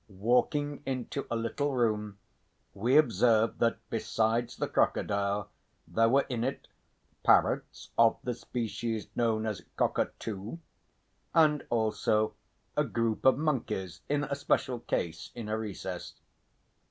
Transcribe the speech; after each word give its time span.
Walking 0.23 0.81
into 0.83 1.27
a 1.29 1.35
little 1.35 1.73
room, 1.75 2.17
we 2.73 2.97
observed 2.97 3.59
that 3.59 3.77
besides 3.91 4.57
the 4.57 4.67
crocodile 4.67 5.51
there 5.87 6.09
were 6.09 6.25
in 6.27 6.43
it 6.43 6.67
parrots 7.21 7.91
of 7.99 8.17
the 8.23 8.33
species 8.33 9.09
known 9.15 9.45
as 9.45 9.61
cockatoo, 9.77 10.57
and 11.35 11.67
also 11.69 12.33
a 12.75 12.83
group 12.83 13.25
of 13.25 13.37
monkeys 13.37 14.01
in 14.09 14.23
a 14.23 14.33
special 14.33 14.79
case 14.79 15.29
in 15.35 15.47
a 15.47 15.55
recess. 15.55 16.15